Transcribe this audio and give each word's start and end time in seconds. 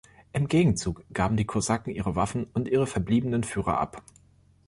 Im 0.33 0.47
Gegenzug 0.47 1.03
gaben 1.13 1.37
die 1.37 1.45
Kosaken 1.45 1.93
ihre 1.93 2.15
Waffen 2.15 2.45
und 2.55 2.67
ihre 2.67 2.87
verbliebenen 2.87 3.43
Führer 3.43 3.77
ab. 3.79 4.01